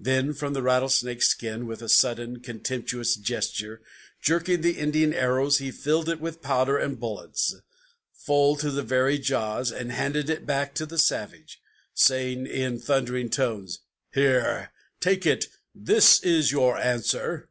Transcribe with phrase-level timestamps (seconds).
[0.00, 3.82] Then from the rattlesnake's skin, with a sudden, contemptuous gesture,
[4.22, 7.56] Jerking the Indian arrows, he filled it with powder and bullets
[8.14, 11.60] Full to the very jaws, and handed it back to the savage,
[11.92, 13.80] Saying, in thundering tones:
[14.14, 15.48] "Here, take it!
[15.74, 17.50] this is your answer!"